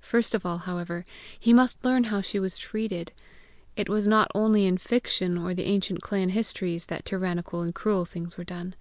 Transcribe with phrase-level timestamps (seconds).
[0.00, 1.04] First of all, however,
[1.40, 3.10] he must learn how she was treated!
[3.74, 8.04] It was not only in fiction or the ancient clan histories that tyrannical and cruel
[8.04, 8.76] things were done!